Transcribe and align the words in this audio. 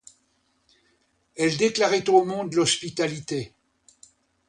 Elle 1.37 1.57
déclarait 1.57 2.09
au 2.09 2.25
monde 2.25 2.55
l'hospitalité. 2.55 3.53